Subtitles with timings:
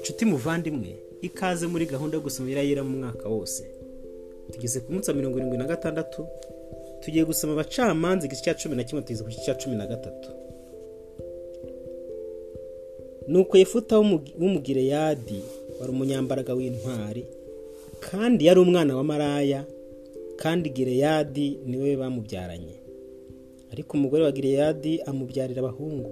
[0.00, 3.62] nshuti muvandimwe ikaze muri gahunda yo gusoma irayira mu mwaka wose.
[4.52, 6.26] Tugeze ku munsi wa mirongo irindwi na gatandatu
[7.00, 10.28] tugiye gusoma abacamanza igice cya cumi na kimwe tugeze ku gice cya cumi na gatatu.
[13.28, 15.40] Nuko yefuta w'umugireyadi
[15.80, 17.24] wari umunyambaraga w'intwari
[18.00, 19.64] kandi yari umwana wa maraya
[20.36, 22.74] kandi gireyadi ni we bamubyaranye.
[23.72, 26.10] Ariko umugore wa gireyadi amubyarira abahungu.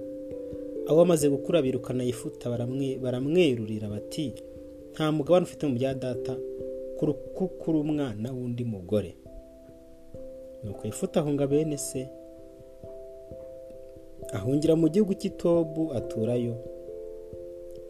[0.89, 2.49] Abo bamaze gukura birukana yifuta
[3.03, 4.33] baramwerurira bati
[4.93, 6.33] nta mugabane ufite mu bya data
[6.97, 9.11] kuko uri umwana w'undi mugore.
[10.63, 12.09] Nuko yifuta ahunga bene se
[14.33, 16.55] ahungira mu gihugu cy'itobu aturayo.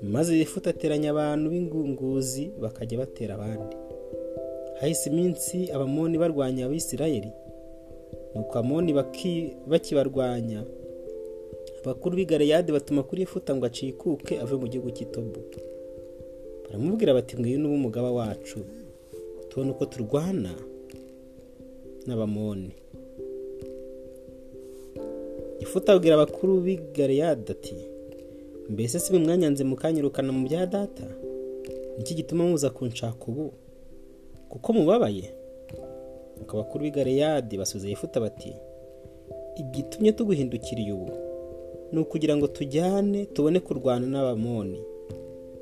[0.02, 3.76] Maze yifuta ateranya abantu b'ingunguzi bakajya batera abandi.
[4.80, 7.32] Hahise iminsi abamoni barwanya abisirayeli
[8.36, 8.92] nuko amoni
[9.72, 10.62] bakibarwanya.
[11.84, 15.40] Abakuru b'igareyadi batuma kuri ifuta ngo acikuke ave mu gihugu cy'itobu.
[16.66, 18.60] Baramubwira bati ngwino n'ubu umugaba wacu.
[19.50, 20.52] Tubona uko turwana
[22.06, 22.72] n'abamoni.
[25.60, 27.76] Ifuta abwira abakuru b'igareyadi ati
[28.70, 31.08] mbese si mwanyanze mukanyirukana mu bya data?
[31.98, 33.54] Niki gituma muza kunshaka ubu?
[34.50, 35.34] Kuko mubabaye.
[36.38, 38.54] Nuko abakuru b'igareyadi basubiza ifuta bati
[39.58, 41.29] igitumye tuguhindukiriye ubu.
[41.92, 44.80] Ni ukugira ngo tujyane tubone kurwana n'abamoni.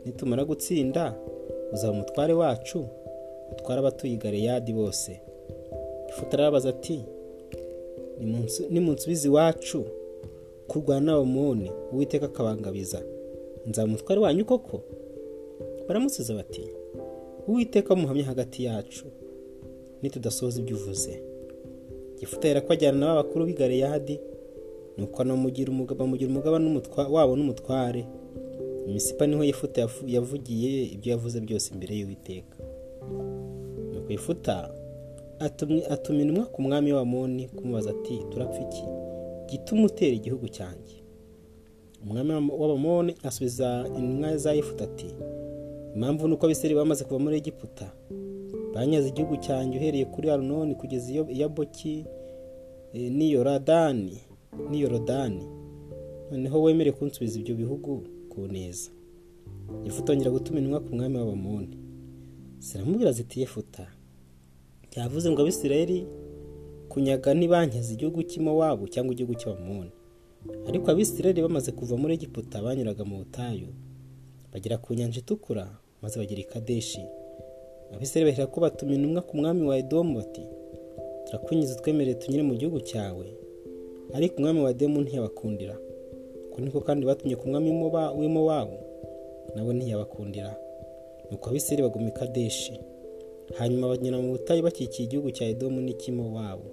[0.05, 1.15] Nitumara gutsinda
[1.73, 2.87] uzaba umutware wacu
[3.51, 5.21] utwara abatuye igareyadi bose.
[6.09, 7.05] Ifuta arababaza ati
[8.69, 9.85] nimunsubize iwacu
[10.67, 11.71] kurwana n'abamoni.
[11.91, 13.01] Uwiteka akabangabiza.
[13.65, 14.81] Nzaba umutware wanyu koko?
[15.87, 16.63] Baramusubiza bati
[17.47, 19.05] uwiteka muhamye hagati yacu.
[20.01, 21.23] Nitudasohoza ibyo uvuze.
[22.19, 24.19] Gifuta ko ajyana n'abakuru b'igareyadi
[24.97, 26.59] nuko bamugira umugaba
[27.11, 28.05] wabo n'umutware.
[28.87, 32.57] Imisipa ni ho yifuta yavugiye ibyo yavuze byose imbere y'uwiteka.
[33.93, 34.69] Nuko yifuta
[35.39, 38.83] atuma intumwa ku mwami w'abamoni kumubaza ati turapfa iki?
[39.49, 40.95] Gituma utera igihugu cyanjye.
[42.03, 45.09] Umwami w'abamoni asubiza intumwa za yifuta ati
[45.95, 47.91] impamvu ni uko abiseri bamaze kuva muri egiputa.
[48.73, 52.05] Banyaze igihugu cyanjye uhereye kuri arunoni kugeza iya boki
[54.69, 54.69] n'iyorodani.
[54.69, 55.45] N'iyorodani
[56.31, 58.91] noneho wemere kunsubiza ibyo bihugu ku neza
[59.83, 61.77] yifuta yongera gutuma intumwa ku mwami w'abamoni.
[62.59, 63.87] Ziramubwira ziti yefuta
[64.95, 66.07] yavuze ngo abisirayeli
[66.89, 69.91] kunyaga ntibanyaze igihugu cy'imowabu cyangwa igihugu cy'abamoni.
[70.67, 73.67] Ariko abisirayeli bamaze kuva muri egiputa banyuraga mu butayu
[74.53, 75.65] bagera ku nyanja itukura
[76.01, 77.03] maze bagera i kadeshi.
[77.93, 80.41] Abisirayeli bahera ko batuma intumwa ku mwami wa edomu bati
[81.25, 83.25] turakwinjiza twemerere tunyure mu gihugu cyawe
[84.13, 85.75] ariko umwami wa edomu ntiyabakundira.
[86.51, 87.69] Uko niko kandi batumye ku mwami
[88.19, 88.77] w'imowabu
[89.55, 90.55] nawe ntiyabakundira.
[91.31, 92.73] Nuko abisirayeli baguma i kadeshi.
[93.57, 96.67] Hanyuma banyura mu butayu bakikiye igihugu cya edomu n'icy'imowabu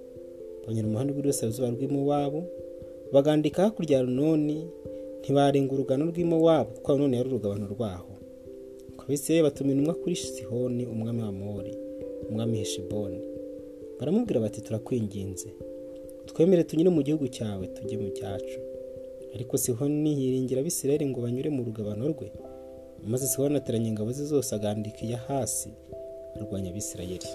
[0.67, 2.43] banyura umuhanda w'iburasirazuba rw'imowabu
[3.13, 4.67] bagandika hakurya ya runoni
[5.21, 8.11] ntibarenga urugano rw'imowabu kuko runoni yari urugabano rwaho.
[9.05, 11.73] Abisirayeli batuma intumwa kuri sihoni umwami wa mori
[12.29, 13.19] umwami heshiboni.
[13.99, 15.49] Baramubwira bati turakwinginze.
[16.25, 18.59] Twemere tunyure mu gihugu cyawe tujye mu cyacu.
[19.35, 22.31] Ariko sihoni yiringira abisirayeli ngo banyure mu rugabano rwe
[23.07, 25.69] maze sihoni ateranya ingabo ze zose agandika iya hasi
[26.35, 27.27] arwanya abisirayeli.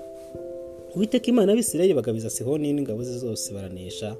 [0.97, 4.17] Uwiteka imana y'abisirayeli bagabiza sihoni n'ingabo ze zose baranesha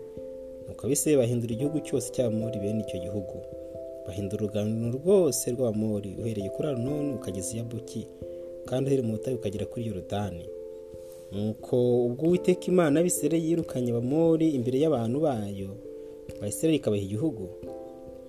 [0.69, 3.37] nuko abisirayeli bahindura igihugu cyose cy'abamori bene icyo gihugu.
[4.07, 8.03] Bahindura urugano rwose rw'abamori uhereye kuri arunoni ukageza iya buki
[8.69, 10.45] kandi uhereye mu butayu ukagera kuri yorodani.
[11.33, 11.77] Nuko
[12.07, 15.71] ubwo uwiteka imana y'abisirayeli yirukanye abamori imbere y'abantu bayo
[16.43, 17.45] abisirayeli ikabaha igihugu.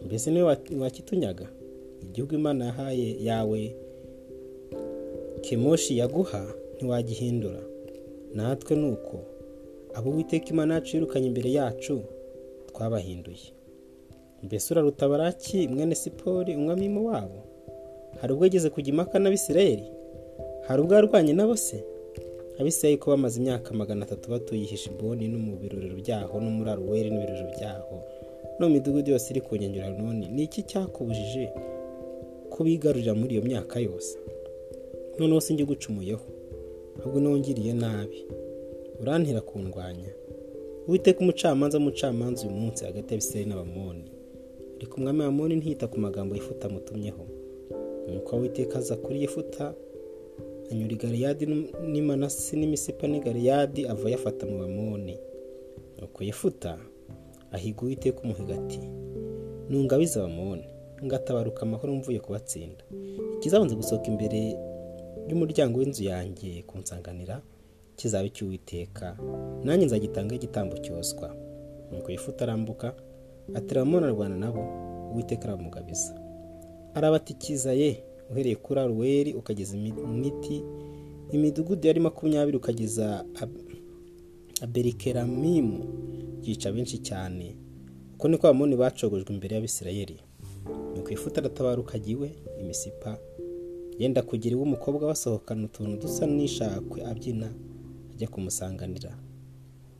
[0.05, 1.47] Mbese ni we wakitunyaga
[2.03, 3.61] igihugu imana yahaye yawe
[5.41, 6.43] kemoshi yaguha
[6.75, 7.61] ntiwagihindura.
[8.35, 9.17] Natwe ni uko
[9.93, 12.01] abo uwiteka imana yacu yirukanye imbere yacu
[12.69, 13.47] twabahinduye.
[14.43, 17.39] Mbese uraruta baraki mwene sipori umwami wabo
[18.21, 19.85] hari ubwo yageze kujya impaka n'abisirayeli?
[20.67, 21.83] Hari ubwo yarwanye nabo se?
[22.61, 27.09] Abisirayeli ko bamaze imyaka magana atatu batuye heshiboni no mu birorero byaho no muri aruweri
[27.09, 27.95] n'ibirorero byaho
[28.59, 31.43] no mu midugudu yose iri ku nkengero none ni iki cyakubujije
[32.51, 34.17] ko bigarurira muri iyo myaka yose?
[35.19, 36.25] Noneho sinjye ugucumuyeho
[36.99, 38.19] ahubwo nongiriye nabi.
[39.01, 40.11] Urantera kundwanya.
[40.87, 44.05] Witeka umucamanza umucamanza uyu munsi hagati y'abisirayeli n'abamoni.
[44.77, 47.23] Ariko umwami w'abamoni ntiyita ku magambo yifuta amutumyeho
[48.13, 49.73] nuko witeka aza kuri yifuta
[50.71, 51.45] anyura igariyadi
[51.91, 55.15] n'imanasi n'imisipa n'igariyadi ava yafata mu bamoni.
[55.99, 56.77] Nuko yifuta
[57.51, 58.79] ahiga uwiteka umuhiga ati
[59.69, 60.65] ntungabize abamoni
[61.05, 62.83] ngatabaruka amahoro mvuye kubatsinda.
[63.39, 64.39] Kizabanza gusohoka imbere
[65.29, 67.41] y'umuryango w'inzu yanjye kunsanganira
[67.95, 69.17] kizaba icy'uwiteka.
[69.63, 71.35] Nanjye nzagitangaho igitambo cyoswa.
[71.91, 72.93] Nuko yifuta arambuka
[73.53, 74.63] atera ararwana nabo
[75.11, 76.13] uwiteka aramugabiza.
[76.93, 80.63] Arabatikiza ye uhereye kuri aruweri ukageza imiti
[81.31, 83.25] imidugudu yari makumyabiri ukageza
[84.61, 85.79] aberikeramimu
[86.43, 87.55] yica benshi cyane.
[88.15, 90.17] Uko niko abamoni bacogojwe imbere y'abisirayeli.
[90.95, 92.31] Nuko ifuta aratabaruka iwe
[92.61, 93.17] imisipa
[93.99, 97.49] yenda kugira iwe umukobwa basohokana utuntu dusa n'ishakwe abyina
[98.13, 99.17] ajya kumusanganira.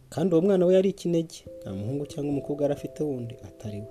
[0.09, 1.45] Kandi uwo mwana we yari ikinege.
[1.61, 3.87] Nta muhungu cyangwa umukobwa yari afite wundi atari we.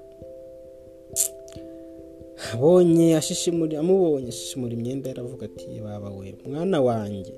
[2.52, 3.06] Abonye
[3.82, 7.34] amubonye ashishimura imyenda yaravuga ati baba we mwana wanjye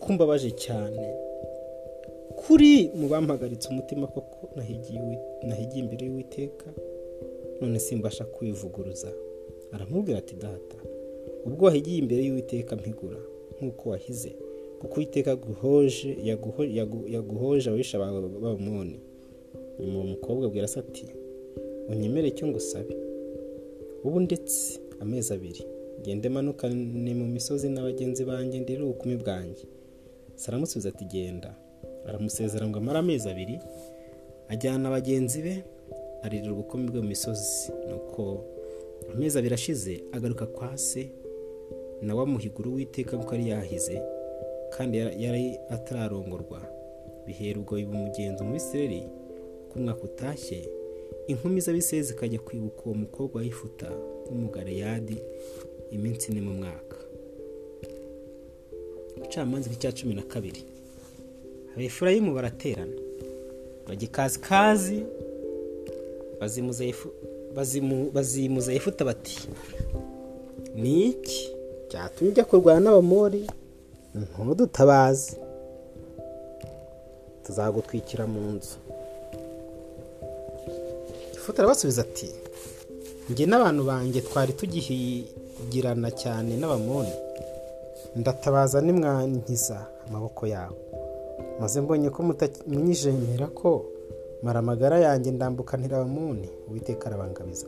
[0.00, 1.06] kumbabaje cyane
[2.40, 6.66] kuri mu bampagaritse umutima koko nahigiye imbere y'uwiteka
[7.60, 9.10] none simbasha kwivuguruza
[9.72, 10.76] aramubwira ati data
[11.46, 13.18] ubwo wahigiye imbere y'uwiteka mpigura
[13.60, 14.32] nk'uko wahize
[14.80, 15.30] kuko uwiteka
[17.14, 18.98] yaguhoje ababisha bawe b'abamoni
[19.80, 21.06] nyuma uwo mukobwa abwira ati
[21.88, 22.96] unyemere icyo ngusabe
[24.04, 25.62] ubu ndetse amezi abiri.
[26.02, 29.64] Gende manukane mu misozi na bagenzi banjye ndire ubukumi bwanjye.
[30.34, 31.54] Saramusubiza ati genda.
[32.08, 33.58] Aramusezera ngo amare amezi abiri
[34.48, 35.54] ajyana bagenzi be
[36.22, 37.72] aririra ubukumi bwe mu misozi.
[37.88, 38.44] Nuko
[39.14, 41.10] amezi abiri ashize agaruka kwa se
[42.02, 44.02] nawe amuhigura uwiteka kuko yari yahize
[44.76, 46.60] kandi yari atararongorwa.
[47.26, 49.00] Bihera ubwo biba umugenzo mu bisireri
[49.68, 50.64] ko umwaka utashye
[51.26, 53.90] inkumi z'abisireri zikajya kwibuka uwo mukobwa w'ifuta
[54.26, 55.16] w'umugareyadi
[55.90, 56.96] iminsi ine mu mwaka.
[59.16, 60.62] Ubucamanza bw'icya cumi na kabiri.
[61.74, 62.96] Abefurayimu baraterana.
[63.86, 65.04] Bajya ikazikazi
[68.24, 69.48] bazimuza ifuta bati
[70.74, 71.48] ni iki
[71.88, 73.46] cyatumye ujya kurwana n'abamori?
[74.14, 75.36] Ntudutabaze
[77.44, 78.76] tuzagutwikira mu nzu.
[81.50, 82.30] Ifuta arabasubiza ati
[83.30, 87.14] njye n'abantu banjye twari tugihigirana cyane n'abamoni.
[88.16, 90.78] Ndatabaza nimwankiza amaboko yawe.
[91.60, 92.20] Maze mbonye ko
[92.70, 93.70] munyijemera ko
[94.46, 97.66] maramagara yanjye ndambukanira abamuni uwiteka arabangabiza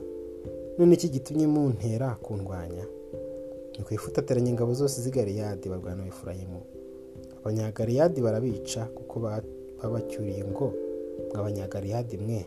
[0.78, 2.86] none iki gitumye muntera kundwanya?
[3.74, 6.60] Ni ku ifuta ateranya ingabo zose z'igariyadi barwana Efurayimu.
[7.42, 9.14] Abanyagariyadi barabica kuko
[9.82, 10.66] babacyuriye ngo
[11.34, 12.40] mwabanyagariyadi mwe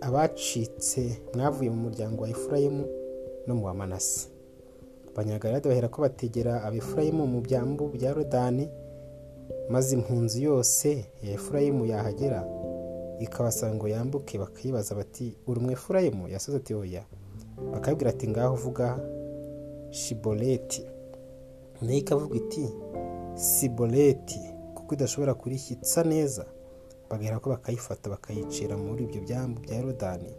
[0.00, 2.84] abacitse mwavuye mu muryango wa Efurayimu
[3.46, 4.28] no mu wa manase.
[5.12, 8.68] Abanyagariyadi bahera ko bategera abefurayimu mu byambu bya rodani
[9.70, 12.44] maze impunzi yose ya efurayimu yahagera
[13.20, 16.28] ikabasaba ngo yambuke bakayibaza bati uri umwe efurayimu?
[16.28, 17.04] Yasoze ati oya.
[17.72, 19.00] Bakabwira ati ngaho uvuga
[19.90, 20.84] shiboleti.
[21.82, 22.68] Nayo ikavuga iti
[23.34, 24.40] siboleti
[24.74, 26.44] kuko idashobora kurishyitsa neza.
[27.10, 30.32] Bagahera ko bakayifata bakayicira muri ibyo byambu bya rodani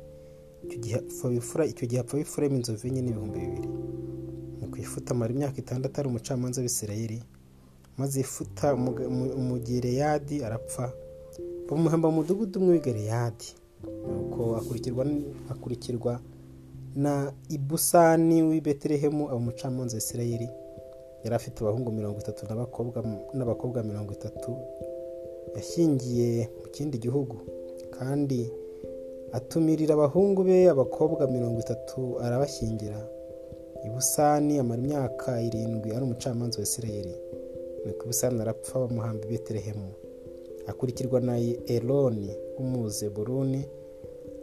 [0.63, 0.77] icyo
[1.87, 3.69] gihe apfa bifuremo inzovu enye n'ibihumbi bibiri.
[4.59, 7.19] Ni ku ifuta amara imyaka itandatu ari umucamanza w'isirayeli
[7.97, 8.73] maze ifuta
[9.39, 10.91] umugereyadi arapfa.
[11.69, 13.47] Bamuhamba mu mudugudu umwe w'igereyadi
[14.07, 14.57] nuko
[15.51, 16.13] akurikirwa
[16.95, 20.49] na ibusani w'i betelehemu aba umucamanza w'isirayeli.
[21.23, 22.41] Yari afite abahungu mirongo itatu
[23.37, 24.49] n'abakobwa mirongo itatu.
[25.57, 27.35] Yashyingiye mu kindi gihugu.
[27.97, 28.51] Kandi
[29.37, 32.99] atumirira abahungu be abakobwa mirongo itatu arabashyingira.
[33.85, 37.15] Ibusani amara imyaka irindwi ari umucamanza wa isirayeli.
[37.85, 39.89] Nuko ibusani arapfa bamuhamba i betelehemu.
[40.67, 41.35] Akurikirwa na
[41.75, 43.61] eroni w'umuzeburuni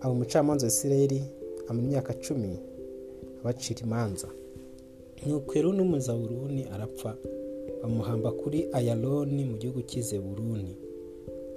[0.01, 1.21] aba umucamanza wa isirayeli
[1.69, 2.53] amara imyaka cumi
[3.41, 4.29] abacira imanza.
[5.27, 7.17] Nuko eroni w'umuzaburuni arapfa.
[7.83, 10.73] Bamuhamba kuri ayaloni mu gihugu cy'izeburuni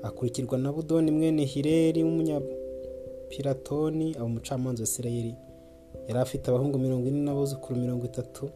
[0.07, 5.35] akurikirwa na budoni mwene hireri w'umunyapiratoni aba umucamanza wa isirayeli.
[6.07, 8.49] Yari afite abahungu mirongo ine n'abuzukuru mirongo itatu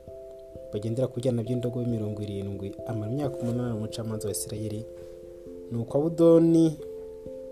[0.73, 2.71] bagendera ku byana by'indogobe mirongo irindwi.
[2.87, 4.85] Amara imyaka umunani umucamanza wa isirayeli.
[5.71, 6.77] Ni uko abudoni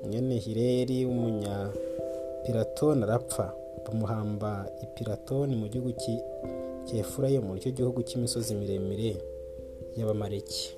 [0.05, 3.53] mwene hireri w'umunyapiratoni arapfa.
[3.85, 5.91] Bamuhamba ipiratoni mu gihugu
[6.85, 9.15] cy'efurayimu icyo gihugu cy'imisozi miremire
[9.97, 10.75] y'abamareki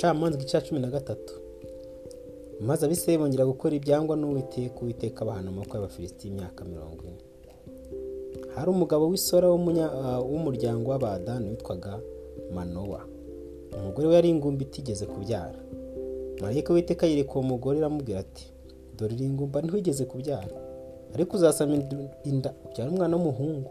[0.00, 1.34] abacamanza igice cumi na gatatu.
[2.60, 7.20] Maze abisirayeli bongera gukora ibyangwa n'uwiteka uwiteka abahana amaboko y'abafilisiti y'imyaka mirongo ine.
[8.54, 12.00] Hari umugabo w'isora w'umuryango w'abadani witwaga
[12.54, 13.00] manowa.
[13.76, 15.58] Umugore we yari ingumba itigeze kubyara.
[16.40, 18.52] Marayika witeka yereka uwo mugore iramubwira ati
[18.96, 20.56] dore iri ingumba ntiwigeze kubyara.
[21.14, 21.74] Ariko uzasama
[22.24, 23.70] inda ubyara umwana w'umuhungu.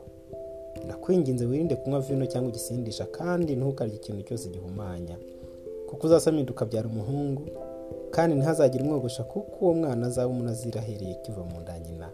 [0.86, 5.17] Ndakwinginze wirinde kunywa vino cyangwa igisindisha kandi ntukarye ikintu cyose gihumanya.
[5.89, 7.43] Kuko uzasamira ukabyara umuhungu
[8.12, 12.08] kandi ntihazagire umwogosha kuko uwo mwana azaba umunazira ahereye kiva mu nda nyina.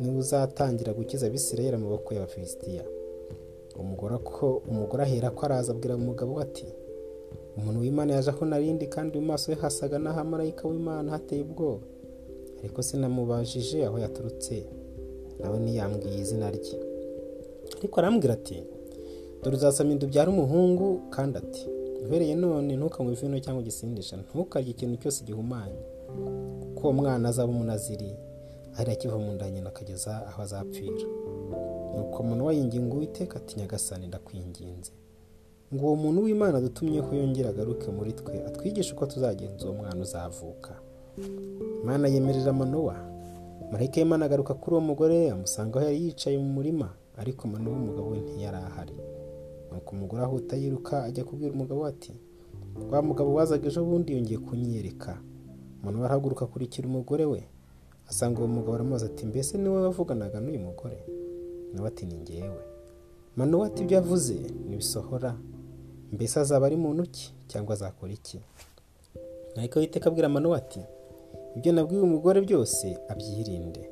[0.00, 2.84] Niwe uzatangira gukiza abisirayeli amaboko y'abafilisitiya
[4.70, 6.66] umugore ahera ko araza abwira umugabo ati
[7.56, 11.84] umuntu w'imana yaje aho narindi kandi mu maso he hasaga n'ahamarayika w'imana hateye ubwoba.
[12.60, 14.56] Ariko sinamubajije aho yaturutse
[15.40, 16.76] nawe ntiyambwiye izina rye.
[17.78, 18.56] Ariko arambwira ati
[19.42, 21.64] dore uzasama inda ubyara umuhungu kandi ati
[22.04, 25.82] uhereye none ntukanywe vino cyangwa igisindisha ntukarye ikintu cyose gihumanye.
[26.74, 28.10] Kuko uwo mwana azaba umunaziri
[28.74, 31.06] ahera akiva mu nda nyina akageza aho azapfira.
[31.96, 34.92] Nuko umuntu wayinginga uwiteka ati nyagasani ndakwinginze.
[35.74, 40.72] Ngo uwo muntu w'imana dutumyeho yongere agaruke muri twe atwigishe uko tuzagenza uwo mwana uzavuka.
[41.82, 42.96] Imana yemerera manowa.
[43.72, 48.10] Marayika y'imana agaruka kuri uwo mugore amusanga aho yari yicaye mu murima ariko manowa umugabo
[48.10, 48.92] we ntiyari ahari.
[49.72, 52.12] Nuko umugore ahuta yiruka ajya kubwira umugabo we ati
[52.90, 55.12] wa mugabo wazaga ejo bundi yongeye kunyiyereka
[55.82, 57.40] manowa arahaguruka akurikira umugore we
[58.08, 60.98] asanga uwo mugabo aramubaza ati mbese ni we wavuganaga n'uyu mugore?
[61.72, 62.62] Nawe ati ni ngewe
[63.36, 64.34] manowa ati ibyo yavuze
[64.68, 65.36] ntibisohora.
[66.12, 68.40] Mbese azaba ari muntu ki cyangwa azakora iki?
[69.56, 70.80] Ariko witeka abwira manowa ati
[71.56, 73.82] ibyo nabwiye umugore byose abyirinde.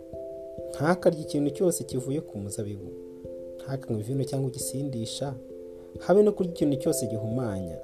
[0.70, 2.88] Ntakarye ikintu cyose kivuye ku muzabibu.
[3.56, 5.34] Ntakanywe vino cyangwa igisindisha
[5.98, 7.78] habe no kurya ikintu cyose gihumanya.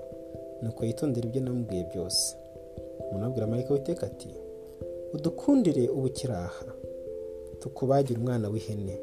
[0.63, 2.37] Nuko yitondera ibyo namubwiye byose.
[3.11, 4.29] Umuntu abwira marayika witeka ati
[5.15, 6.65] udukundire ubukiraha
[7.61, 9.01] tukubagire umwana w'ihene.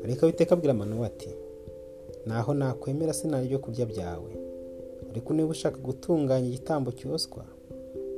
[0.00, 1.30] Marayika witeka abwira manowa ati
[2.26, 4.32] naho nakwemera sinari ibyo kurya byawe.
[5.10, 7.44] Ariko niba ushaka gutunganya igitambo cyoswa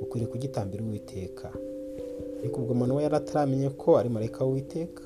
[0.03, 1.53] ukwiriye kugitambira uwiteka.
[2.41, 5.03] Ariko ubwo manowa yari ataramenye ko ari marayika w'uwiteka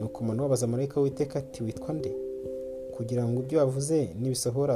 [0.00, 2.12] nuko manowa abaza marayika w'uwiteka ati witwa nde?
[2.98, 4.74] Kugira ngo ibyo wavuze nibisohora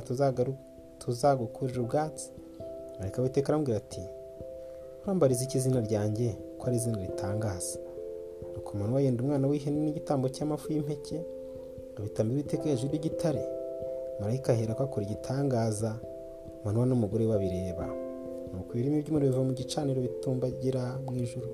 [1.02, 2.30] tuzagukurira ubwatsi.
[2.94, 4.02] Marayika w'uwiteka arambwira ati
[5.02, 7.78] urambariza iki izina ryanjye ko ari izina ritangaza?
[8.54, 11.16] Nuko manowa yenda umwana w'ihene n'igitambo cy'amafu y'impeke
[11.98, 13.42] abitambira uwiteka hejuru y'igitare.
[14.20, 15.90] Marayika ahera ko akora igitangaza
[16.64, 17.86] manowa n'umugore babireba
[18.54, 21.50] nuko ibirimi by'umuriro biva mu gicaniro bitumbagira mu ijuru.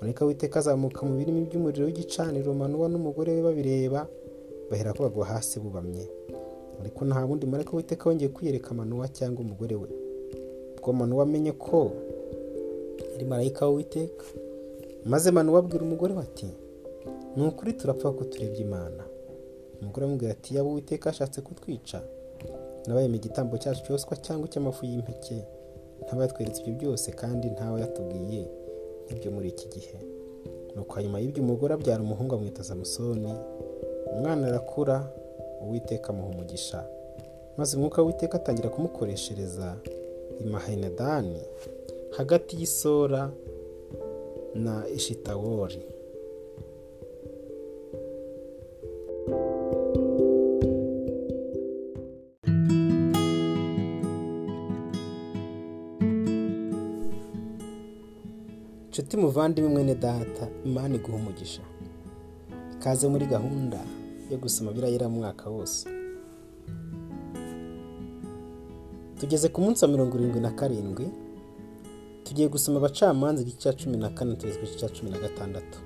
[0.00, 4.00] Marayika witeka azamuka mu birimi by'umuriro w'igicaniro manowa n'umugore we babireba.
[4.70, 6.08] Bahera ko bagwa hasi bubamye.
[6.80, 9.88] Ariko nta wundi marayika witeka wongeye kwiyereka manowa cyangwa umugore we.
[10.78, 11.92] Ubwo manowa amenye ko
[13.14, 14.24] ari marayika w'uwiteka.
[15.04, 16.46] Maze manowa abwira umugore we ati
[17.36, 19.04] ni ukuri turapfa ko turebye imana.
[19.80, 21.98] Umugore amubwira ati yaba uwiteka ashatse kutwica?
[22.86, 25.44] Nabayemo igitambo cyacu cyoswa cyangwa icy'amafu y'impeke?
[26.02, 28.42] Ntabayatweretse ibyo byose kandi ntawe yatubwiye
[29.06, 29.98] nk'ibyo muri iki gihe.
[30.76, 33.32] Nuko hanyuma y'ibyo umugore abyara umuhungu amwita samusoni
[34.14, 34.96] umwana arakura
[35.64, 36.78] uwiteka amuha umugisha.
[37.58, 39.66] Maze umwuka w'uwiteka atangira kumukoreshereza
[40.44, 41.40] imahenedani
[42.16, 43.22] hagati y'isora
[44.64, 45.82] na ishitawori.
[58.86, 61.62] Inshuti muvandimwe mwene data imana iguha umugisha.
[62.74, 63.80] Ikaze muri gahunda.
[64.30, 65.88] Yo gusoma birayira mwaka wose.
[69.20, 71.06] Tugeze ku munsi wa mirongo irindwi na karindwi
[72.24, 75.78] tugiye gusoma abacamanza igice cya cumi na kane tugeze ku gice cya cumi na gatandatu.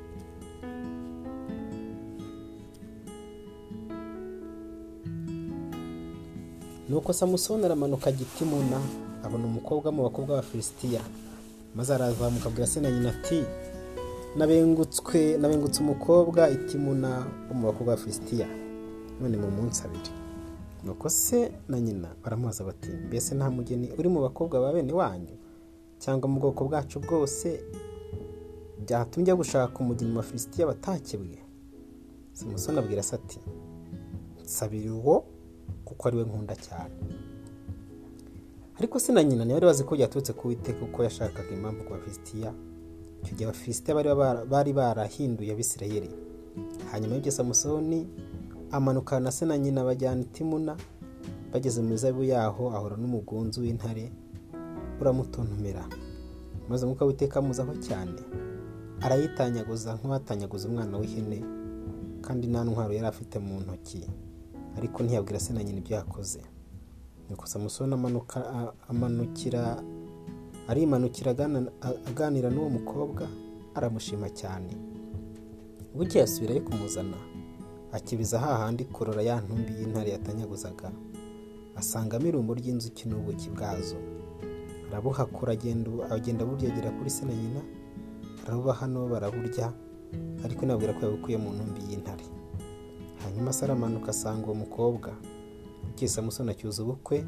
[6.88, 8.80] Nuko samusoni aramanuka gitimuna
[9.24, 11.00] abona umukobwa mu bakobwa b'abafilisitiya
[11.74, 13.38] maze arazamuka abwira se na nyina ati
[14.36, 18.46] nabengutswe nabengutse umukobwa itimuna wo mu bakobwa b'abafilisitiya
[19.20, 20.10] none mu munsi abiri.
[20.84, 25.34] Nuko se na nyina baramubaza bati mbese nta mugeni uri mu bakobwa ba bene wanyu?
[25.98, 27.60] Cyangwa mu bwoko bwacu bwose
[28.84, 31.38] byatumye gushaka umugeni mu bafilisitiya batakebwe?
[32.32, 33.40] Samusoni abwira se ati
[34.44, 35.24] nsabira uwo
[35.84, 36.94] kuko ari we nkunda cyane.
[38.78, 42.52] Ariko se na nyina ntibari bazi ko byaturutse ku witeka kuko yashakaga impamvu ku bafilisitiya
[43.22, 43.94] icyo gihe abafilisitiya
[44.50, 46.10] bari barahinduye abisirayeli.
[46.90, 48.06] Hanyuma y'ibyo samusoni
[48.70, 50.76] amanukana na se na nyina bajyana itimuna
[51.52, 54.12] bageze mu mizabibu yaho ahura n'umugunzu w'intare
[55.00, 55.84] uramutontomera.
[56.68, 57.40] Maze umwuka w'iteka
[57.80, 58.20] cyane
[59.00, 61.38] arayitanyaguza nk'uwatanyaguza umwana w'ihene
[62.20, 64.02] kandi nta ntwaro yari afite mu ntoki
[64.76, 66.40] ariko ntiyabwira se na nyina ibyo yakoze.
[67.30, 67.94] Nuko samusoni
[68.88, 69.82] amanukira
[70.68, 71.30] arimanukira
[72.10, 73.24] aganira n'uwo mukobwa
[73.74, 74.72] aramushima cyane.
[75.94, 77.16] Bukeye asubirayo kumuzana
[77.92, 80.90] akiriza hahandi kurora ya ntumbi y'intare yatanyaguzaga.
[81.76, 83.96] Asangamo irumbo ry'inzuki n'ubuki bwazo.
[84.88, 85.52] Arabuhakura
[86.10, 87.60] agenda aburyegera kuri se na nyina
[88.46, 89.72] arabuba hano baraburya
[90.44, 92.24] ariko nabwira ko yabukuye mu ntumbi y'intare.
[93.24, 95.10] Hanyuma se aramanuka asanga uwo mukobwa
[95.92, 97.24] ugiye samusoni acyuza ubukwe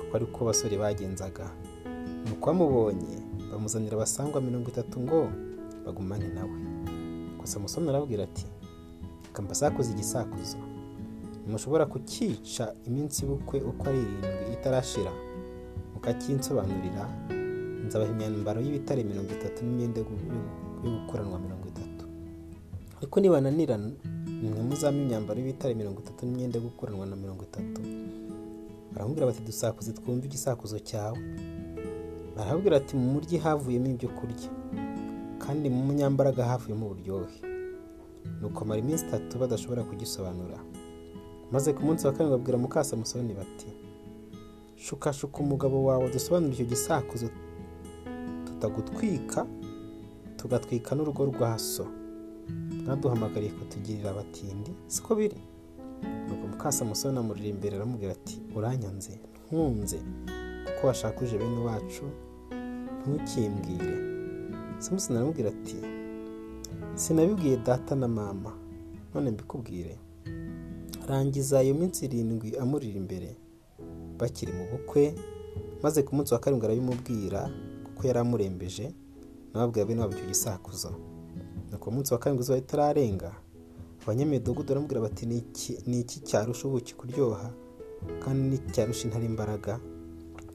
[0.00, 1.50] kuko ariko basore bagenzaga.
[2.28, 3.14] Nuko bamubonye
[3.52, 5.28] bamuzanira abasangwa mirongo itatu ngo
[5.84, 6.56] bagumane nawe
[7.38, 8.46] gusa samusoni arabwira ati
[9.24, 10.56] reka mbasakuze igisakuzo.
[11.42, 15.12] Ntimushobora kucyica iminsi y'ubukwe uko ari irindwi itarashira.
[15.94, 17.04] Mukakinsobanurira
[17.86, 20.06] nzabaha imyambaro y'ibitare mirongo itatu n'imyenda yo
[20.96, 22.04] gukoranwa mirongo itatu.
[22.98, 23.76] Ariko nibananira
[24.42, 27.80] nimwe muzampa imyambaro y'ibitare mirongo itatu n'imyenda yo gukoranwa na mirongo itatu.
[28.92, 31.18] Baramubwira bati dusakuze twumve igisakuzo cyawe.
[32.36, 34.50] Barabwira ati mu muryi havuyemo ibyo kurya
[35.42, 37.38] kandi mu munyambaraga havuyemo uburyohe.
[38.40, 40.58] Nuko amara iminsi itatu badashobora kugisobanura.
[41.52, 43.66] Maze ku munsi wa kabiri babwira mukasamusoni bati
[44.76, 47.28] shukashuka umugabo wawe dusobanura icyo gisakuzo.
[48.46, 49.46] Tutagutwika
[50.36, 51.86] tugatwika n'urugo rwa so.
[52.86, 55.36] Mwaduhamagariye kutugirira abatindi siko biri?
[56.28, 59.20] Nuko mukasamusoni amurira imbere aramubwira ati uranyanze
[59.50, 59.98] ntunze.
[60.82, 62.02] Kuko washakuje bene wacu
[63.06, 63.94] ntukimbwire.
[64.78, 65.76] Samusoni aramubwira ati
[66.94, 68.52] sinabibwiye data na mama
[69.14, 69.98] none mbikubwire.
[71.08, 73.36] Rangiza iyo minsi irindwi amurira imbere
[74.18, 75.14] bakiri mu bukwe
[75.82, 77.50] maze ku munsi wa karindwi arabimubwira
[77.84, 78.90] kuko yari amurembeje
[79.54, 80.90] nababwira bene wabo icyo gisakuzo.
[81.70, 83.30] Nuko munsi wa karindwi izuba ritararenga
[84.02, 85.26] abanyamidugudu baramubwira bati
[85.86, 87.50] ni iki cyarusha ubuki kuryoha?
[88.24, 89.78] Kandi n'icyarusha intare imbaraga?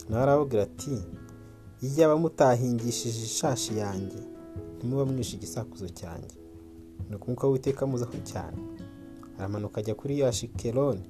[0.10, 0.96] Nawe arababwira ati
[1.82, 4.20] iyaba mutahingishije ishashi yanjye
[4.78, 6.36] ntimuba mwishe igisakuzo cyanjye.
[7.10, 8.58] Ni ukumwuka w'iteka amuzaho cyane.
[9.38, 11.04] Aramanuka ajya kuri ya shikeroni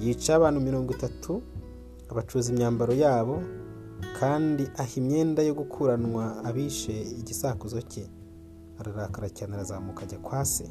[0.00, 1.42] yica abantu mirongo itatu
[2.10, 3.36] abacuruza imyambaro yabo
[4.20, 8.04] kandi aha imyenda yo gukuranwa abishe igisakuzo cye.
[8.78, 10.66] Ararakara cyane arazamuka ajya kwa se.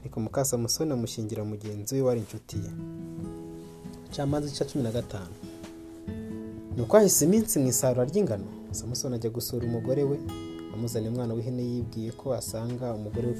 [0.00, 2.70] Ariko mukasamusoni amushyingira mugenzi we wari inshuti ye.
[4.16, 5.34] Camanza ica cumi na gatanu.
[6.76, 8.44] Ni uko hahise iminsi mu isarura ry'ingano.
[8.70, 10.18] Samusoni ajya gusura umugore we
[10.74, 13.34] amuzaniye umwana w'ihene yibwiye ko asanga umugore we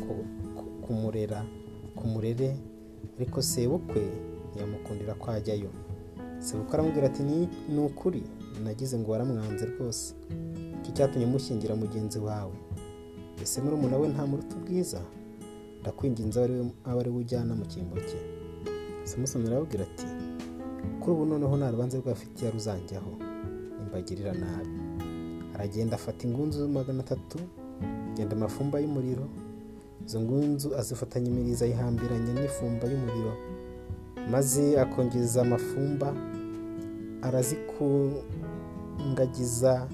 [0.86, 1.44] kumurera
[1.96, 2.56] kumurere
[3.16, 4.02] ariko sebukwe
[4.50, 5.70] ntiyamukundira ko ajyayo.
[6.38, 8.22] Sebukwe aramubwira ati ni ukuri
[8.64, 10.14] nagize ngo waramwanze rwose.
[10.80, 12.56] Icyo cyatumye mushyingira mugenzi wawe.
[13.42, 15.00] Ese muri umuntu we nta muruta ubwiza?
[15.80, 18.18] Ndakwinginze abe ari we ujyana mu cyimbo cye.
[19.04, 20.06] Samusoni arababwira ati
[21.00, 23.10] kuri ubu noneho nta rubanza rwafitiye ruzanjyaho
[23.96, 24.68] nimbagirira nabi.
[25.54, 27.38] Aragenda afata ingunzu magana atatu
[28.12, 29.28] agenda amafumba y'umuriro.
[30.06, 33.32] Izo ngunzu azifatanya imirizo ayihambiranya n'ifumba y'umuriro
[34.30, 36.14] maze akongeza amafumba
[37.22, 39.88] arazikungagiza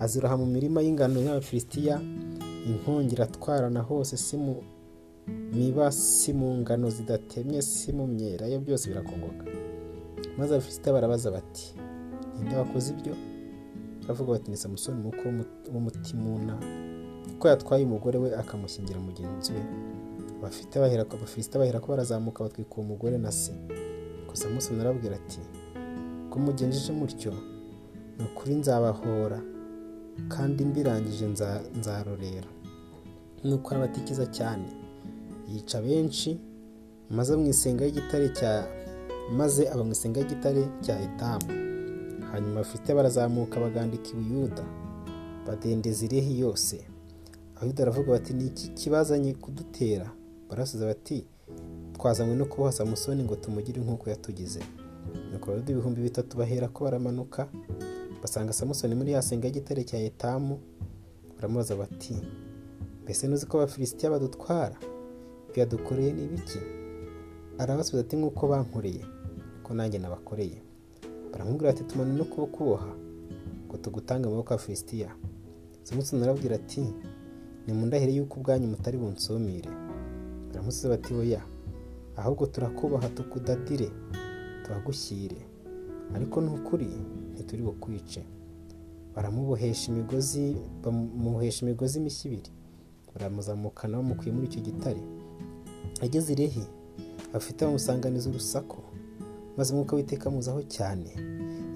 [0.00, 2.00] aziroha mu mirima y'ingano y'abafilisitiya.
[2.66, 4.56] Inkongi iratwarana hose si mu
[5.52, 9.44] miba si mu ngano zidatemye si mu myera iyo byose birakongoka.
[10.38, 11.74] Maze abafilisitiya barabaza bati
[12.38, 13.14] ninde wakoze ibyo?
[14.02, 16.54] Baravuga bati ni samusoni umukwe w'umutimuna
[17.32, 19.62] kuko yatwaye umugore we akamushyingira mugenzi we.
[20.42, 23.52] Abafilisitiya bahera ko barazamuka batwika uwo mugore na se.
[24.28, 25.40] Gusa samusoni arabwira ati
[26.30, 27.32] ko mugenjeje mutyo
[28.18, 29.40] ni ukuri nzabahora
[30.28, 31.26] kandi mbirangije
[31.78, 32.48] nzarorera.
[33.44, 34.66] Nuko arabatikiza cyane.
[35.48, 36.38] Yica benshi
[37.10, 38.66] maze mu isenga y'igitare cya
[39.36, 41.46] maze aba mu isenga y'igitare cya etamu.
[42.32, 44.64] Hanyuma bafite barazamuka bagandika ibuyuda
[45.46, 46.84] badendeza irehi yose.
[47.56, 50.10] Abayuda baravuga bati ni iki kibazanye kudutera?
[50.50, 51.26] Barasubiza bati
[51.92, 54.60] twazanywe no kuboha samusoni ngo tumugire nk'uko yatugize.
[55.32, 57.48] Nuko abayuda ibihumbi bitatu bahera ko baramanuka
[58.22, 60.58] basanga samusoni muri ya senga y'igitare cya etamu
[61.36, 62.14] baramubaza bati
[63.02, 64.76] mbese ntuzi ko abafilisitiya badutwara?
[65.50, 66.58] Ibyo yadukoreye ni ibiki
[67.58, 69.04] arabasubiza ati nk'uko bankoreye
[69.62, 70.62] ko nanjye nabakoreye.
[71.32, 72.90] Baramubwira ati tumanure no kuba kuboha
[73.66, 75.10] ngo tugutange amaboko ya filisitiya
[75.82, 76.84] samusoni arabwira ati
[77.66, 79.70] nimundahire yuko ubwanyu mutari bunsumire
[80.48, 81.42] baramusubiza bati oya
[82.16, 83.88] ahubwo turakubaha tukudadire
[84.64, 85.36] tuhagushyire
[86.14, 86.88] ariko ni ukuri
[87.34, 88.22] ntituri bukwice.
[89.16, 92.50] Baramubohesha imigozi bamuhesha imigozi mishya ibiri.
[93.14, 95.00] Baramuzamukana bamukuye muri icyo gitare.
[96.02, 96.62] Ageze irehe
[97.32, 98.78] afite bamusanganiza urusaku.
[99.56, 101.10] Maze umwuka w'iteka amuzaho cyane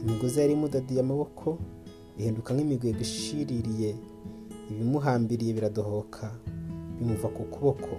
[0.03, 1.59] imigozi yari imudadiye amaboko
[2.19, 3.91] ihinduka nk'imigwego ishiririye
[4.71, 6.25] ibimuhambiriye biradohoka
[6.99, 7.93] bimuva ku kuboko.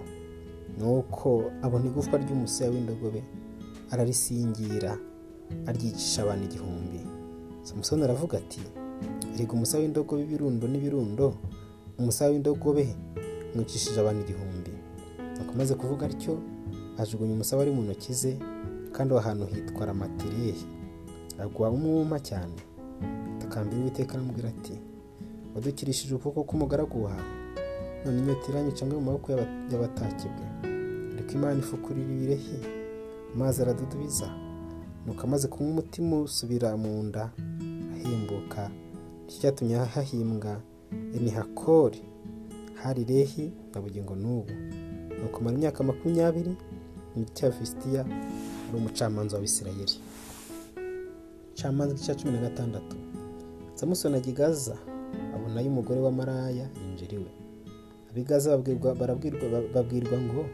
[0.77, 1.29] Nuko
[1.61, 3.21] abona igufwa ry'umusaya w'indogobe
[3.91, 4.97] ararisingira
[5.69, 6.99] aryicisha abantu igihumbi.
[7.63, 8.61] Samusoni aravuga ati
[9.33, 11.25] erega umusaya w'indogobe ibirundo n'ibirundo
[11.99, 12.85] umusaya w'indogobe
[13.55, 14.71] mwicishije abantu igihumbi.
[15.37, 16.33] Nuko amaze kuvuga atyo
[16.97, 18.31] ajugunya umusaya wari mu ntoki ze
[18.97, 20.65] kandi aho hantu hitwa ramatirehi
[21.39, 22.57] agwa umwuma cyane.
[23.37, 24.73] Atakambira uwiteka aramubwira ati
[25.55, 27.29] wadukirishije ukuboko k'umugaragu wawe.
[28.05, 29.31] None inyota iranyica mu maboko
[29.71, 30.45] y'abatakebwe
[31.13, 32.57] ariko imana ifukurira ibirehi
[33.35, 34.27] amazi aradudubiza.
[35.05, 37.29] Nuko amaze kunywa umutima usubira mu nda
[37.95, 40.61] ahimbuka ni cyo cyatumye hahimbwa
[41.15, 42.01] enihakori.
[42.81, 44.53] Hari rehi na bugingo n'ubu.
[45.21, 46.53] Nuko mara imyaka makumyabiri
[47.15, 47.49] mu cya
[48.67, 49.95] ari umucamanza w'abisirayeli
[51.57, 52.95] camanza igice cya cumi na gatandatu.
[53.75, 54.75] Samusoni ajya i gaza
[55.35, 57.31] abonayo umugore wa maraya yinjira iwe
[58.09, 58.57] abigaza
[59.73, 60.45] babwirwa ngo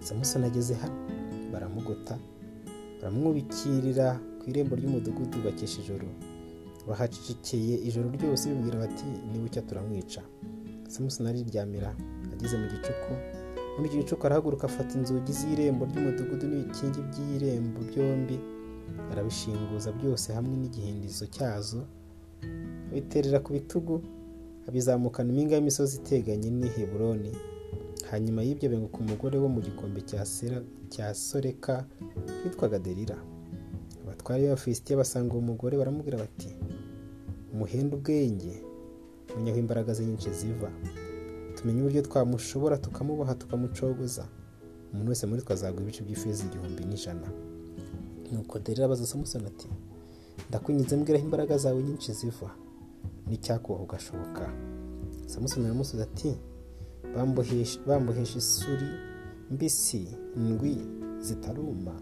[0.00, 0.96] samusoni ageze hano.
[1.52, 2.16] Baramugota
[3.00, 6.08] baramwubikirira ku irembo ry'umudugudu bakesha ijoro.
[6.88, 10.22] Bahacecekeye ijoro ryose bibwira bati niba icyo turamwica.
[10.88, 11.90] Samusoni ariryamira
[12.32, 13.12] ageze mu gicuku
[13.76, 18.36] muri icyo gicuku arahaguruka afata inzugi z'irembo ry'umudugudu n'ibikingi by'irembo byombi
[19.12, 21.80] arabishinguza byose hamwe n'igihindizo cyazo
[22.90, 23.94] abiterera ku bitugu
[24.68, 27.32] abizamukana impinga y'imisozi iteganye n'i heburoni.
[28.10, 30.00] Hanyuma y'ibyo benguka umugore wo mu gikombe
[30.90, 31.74] cya soreka
[32.44, 33.16] witwaga derira.
[34.02, 36.50] Abatwari b'abafilisitiya basanga uwo mugore baramubwira bati
[37.52, 38.54] umuhenda ubwenge
[39.36, 40.70] menya aho imbaraga ze nyinshi ziva.
[41.60, 44.24] Tumenye uburyo twamushobora tukamuboha tukamucogoza.
[44.92, 47.28] Umuntu wese muri twe azagura ibice by'ifeza igihumbi n'ijana.
[48.32, 49.68] Nuko derira abaza samusoni ati
[50.48, 52.50] ndakwinginze mbwira aho imbaraga zawe nyinshi ziva.
[53.28, 54.44] N'icyakubaho ugashoboka
[55.26, 56.30] samusoni aramusubiza ati
[57.86, 58.88] bambohesha isuri
[59.50, 60.76] mbisi indwi
[61.20, 61.94] zitaruma.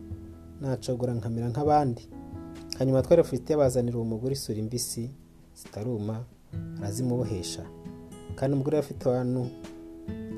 [0.60, 2.04] Nacagura nkamera nk'abandi.
[2.78, 5.10] Hanyuma twari afite bazanira uwo mugore isuri mbisi
[5.60, 6.24] zitaruma
[6.78, 7.64] arazimubohesha.
[8.38, 9.42] Kandi umugore yari afite abantu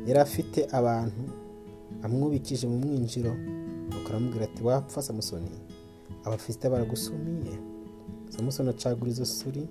[0.09, 1.23] yari afite abantu
[2.05, 3.33] amwubikije mu mwinjiro
[3.89, 5.51] nuko aramubwira ati wapfa samusoni.
[6.25, 7.55] Abafite baragusumiye
[8.29, 9.63] samusoni acagura izo suri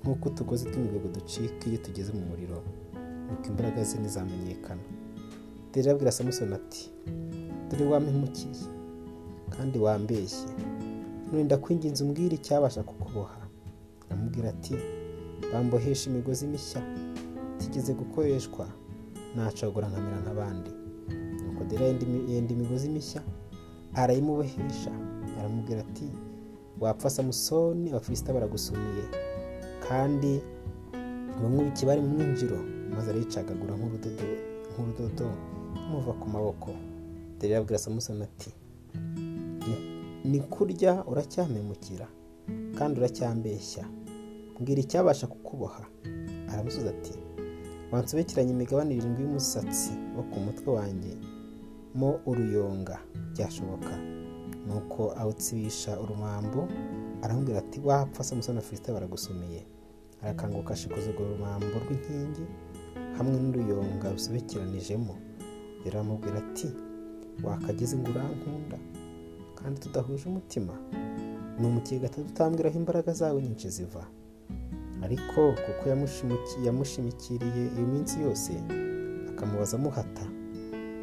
[0.00, 2.58] nk'uko utugozi tw'imigogo ducika iyo tugeze mu muriro
[3.26, 4.82] nuko imbaraga ze ntizamenyekana.
[5.72, 6.82] Dore abwira samusoni ati
[7.70, 8.54] dore wampemukiye
[9.54, 10.46] kandi wambeshye.
[11.32, 13.38] None ndakwinginze umbwire icyabasha kukuboha.
[14.06, 14.74] Aramubwira ati
[15.52, 16.82] bambohesha imigozi mishya.
[17.74, 18.66] Itigeze gukoreshwa
[19.34, 20.70] nacagura nkamera nk'abandi
[21.42, 21.86] nuko dore
[22.30, 23.22] yenda imigozi mishya
[24.00, 24.92] arayimubohesha
[25.38, 26.06] aramubwira ati
[26.80, 29.04] wapfa samusoni abafilisita baragusumiye.
[29.88, 30.32] Kandi
[31.36, 32.58] abamwubikiye bari mu mwinjiro
[32.94, 35.26] maze arayicagagura nk'urudodo
[35.90, 36.70] muva ku maboko.
[37.40, 38.50] Dore abwira samusoni ati
[40.30, 42.06] ni kurya uracyamemukira
[42.78, 43.84] kandi uracyambeshya.
[44.60, 45.82] Mbwira icyabasha kukuboha.
[46.50, 47.23] Aramusubiza ati
[47.94, 51.12] wansobekeranye imigabane irindwi y'umusatsi wo ku mutwe wanjye
[51.98, 52.96] mo uruyonga.
[53.32, 53.94] Byashoboka.
[54.66, 56.60] Nuko awutsibisha urumambo
[57.22, 59.60] aramubwira ati wapfa samusoni afilisita baragusumiye
[60.22, 62.44] arakanguka ashikuza urwo rumambo rw'inkingi
[63.16, 65.14] hamwe n'uruyonga rusobekeranijemo
[65.84, 66.68] rero aramubwira ati
[67.44, 68.78] wakageze ngo urankunda
[69.58, 70.74] kandi tudahuje umutima.
[71.58, 74.02] Ni umukire gatatu utambwiraho imbaraga zawe nyinshi ziva.
[75.04, 75.82] Ariko kuko
[76.66, 78.52] yamushimikiriye iyo minsi yose
[79.30, 80.24] akamubaza amuhata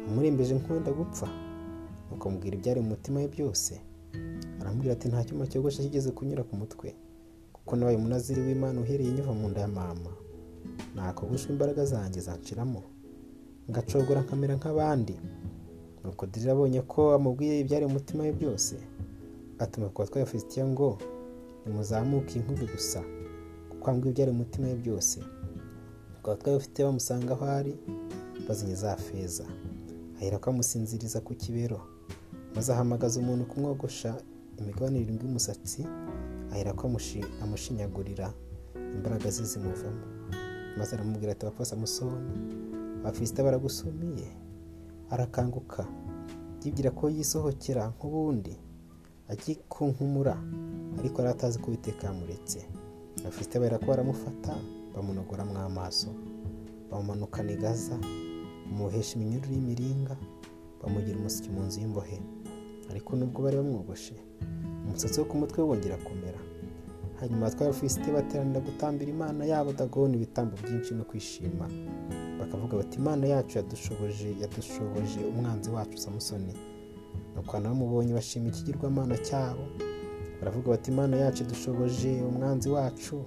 [0.08, 1.28] amurembeje nk'uwenda gupfa
[2.14, 3.72] ukamubwira ibyari mu mutima we byose.
[4.60, 6.88] Aramubwira ati nta cyuma cyogosha kigeze kunyura ku mutwe
[7.52, 10.10] kuko nabaye umunaziri w'imana uhereye nyuva mu nda ya mama.
[10.94, 12.82] Nakogoshwa imbaraga zanjye zanshiramo
[13.70, 15.14] ngacogora nkamera nk'abandi.
[16.04, 18.74] Nuko dirira abonye ko amubwiye ibyari mu mutima we byose
[19.58, 20.98] atuma ku batwaye afisitiya ngo
[21.66, 23.00] nimuzamuke inkubi gusa.
[23.90, 25.20] Ambwiye ibyari mu mutima we byose.
[26.22, 27.72] Ku batwaye afite bamusanga aho ari
[28.48, 29.44] bazinye za feza.
[30.16, 31.80] Ahera ko amusinziriza ku kibero.
[32.54, 34.14] Maze ahamagaza umuntu kumwogosha
[34.58, 35.82] imigabane irindwi y'umusatsi
[36.52, 36.82] ahera ko
[37.42, 38.28] amushinyagurira
[38.96, 40.04] imbaraga ze zimuvamo
[40.78, 42.32] maze aramubwira ati wapfa samusoni
[43.00, 44.28] abafisita baragusumiye
[45.10, 45.86] arakanguka.
[46.64, 48.54] Yibwira ko yisohokera nk'ubundi
[49.32, 50.36] agikunkumura
[50.98, 52.58] ariko yari atazi ko uwiteka yamuretse.
[53.22, 54.52] Abafisita bahera ko baramufata
[54.94, 56.08] bamunogoramo amaso
[56.90, 57.96] bamumanukana igaza
[58.68, 60.14] bamuhesha iminyururu y'imiringa
[60.82, 62.18] bamugira umusyi mu nzu y'imbohe.
[62.90, 64.14] Ariko nubwo bari bamwogoshe
[64.84, 66.40] umusatsi wo ku mutwe wongera kumera.
[67.20, 71.66] Hanyuma abatwara abafisite bateranira gutambira imana yabo dagoni ibitambo byinshi no kwishima.
[72.40, 76.54] Bakavuga bati imana yacu yadushoboje yadushoboje umwanzi wacu samusoni.
[77.34, 79.64] Nuko bamubonye bashima ikigirwamana cyabo
[80.42, 83.22] baravuga bati imana yacu idushoboje umwanzi wacu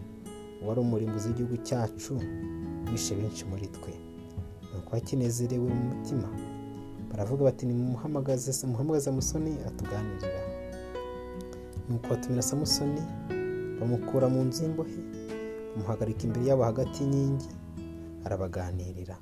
[0.67, 2.19] wari umurimbuzi w'igihugu cyacu
[2.91, 3.93] wishe benshi muri twe.
[4.73, 6.27] Nuko bakinezerewe mu mutima.
[7.11, 10.41] Baravuga bati nimuhamagaze muhamagaze samusoni atuganirira.
[11.89, 13.01] Nuko batumira samusoni
[13.79, 14.97] bamukura mu nzu y'imbohe
[15.75, 17.47] bamuhagarika imbere yabo hagati y'inkingi
[18.25, 19.15] arabaganirira.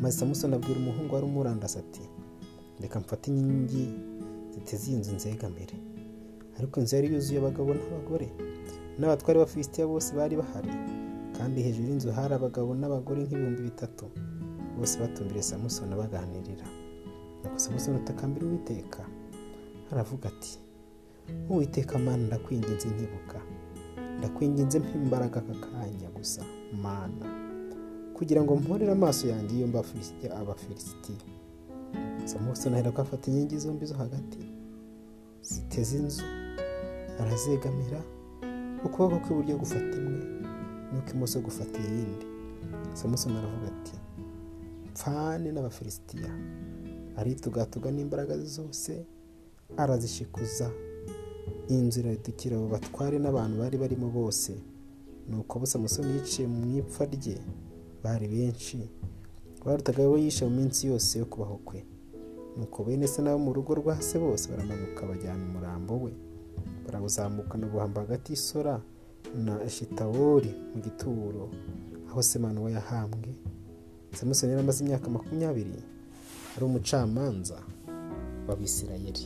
[0.00, 2.02] Maze samusoni abwira umuhungu wari umurandase ati
[2.80, 3.84] reka mfate inkingi
[4.54, 5.76] ziteze iyi nzu nzegamire
[6.58, 8.28] ariko inzu yari yuzuye abagabo n'abagore
[8.98, 10.72] n'abatwari b'abafilisitiya bose bari bahari
[11.36, 14.04] kandi hejuru y'inzu hari abagabo n'abagore nk'ibihumbi bitatu
[14.78, 16.66] bose batumbiriye samusoni baganirira
[17.42, 19.02] nuko samusoni atakambira uwiteka
[19.92, 20.52] aravuga ati
[21.50, 23.38] uwiteka mana ndakwinginze nkibuka.
[24.18, 26.42] Ndakwinginze imbaraga aka kanya gusa
[26.82, 27.26] mana
[28.16, 29.78] kugira ngo mporere amaso yanjye iyo mba
[30.40, 31.18] abafilisitiya
[32.24, 34.38] samusoni ahera ko afata inkingi zombi zo hagati
[35.42, 36.22] ziteze inzu.
[37.20, 38.00] Arazegamira
[38.84, 40.20] ukuboko kw'iburyo gufata imwe
[40.92, 42.26] n'ukw'imoso gufata iyindi.
[42.98, 43.94] Samusoni aravuga ati
[44.90, 46.30] mpfane n'abafilisitiya
[47.18, 48.92] aritugatuga n'imbaraga zose
[49.76, 50.70] arazishikuza.
[51.68, 54.52] Inzu iradukira abo batware n'abantu bari barimo bose
[55.28, 57.36] nuko abo samusoni yiciye mu ipfa rye
[58.04, 58.78] bari benshi.
[59.64, 61.82] Barutaga abo yishe mu minsi yose yo kubaho kwe.
[62.56, 66.12] Nuko bene se n'abo mu rugo rwa se bose baramanuka bajyana umurambo we.
[66.86, 68.80] Barawuzamukana buhamba hagati y'isora
[69.44, 71.50] na eshitawoli mu gituro
[72.10, 73.30] aho semana we yahambwe
[74.14, 75.76] samusoni yari amaze imyaka makumyabiri
[76.56, 77.58] ari umucamanza
[78.48, 79.24] w'abisirayeli.